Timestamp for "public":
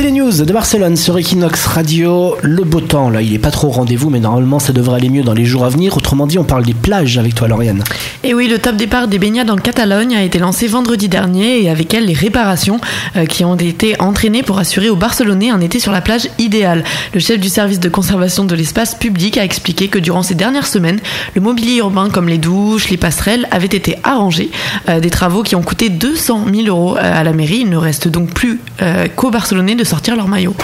18.94-19.36